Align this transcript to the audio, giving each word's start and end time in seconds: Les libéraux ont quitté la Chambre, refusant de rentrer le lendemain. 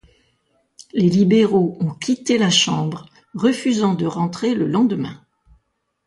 Les 0.93 1.09
libéraux 1.11 1.77
ont 1.79 1.91
quitté 1.91 2.39
la 2.39 2.49
Chambre, 2.49 3.05
refusant 3.35 3.93
de 3.93 4.07
rentrer 4.07 4.55
le 4.55 4.65
lendemain. 4.67 5.21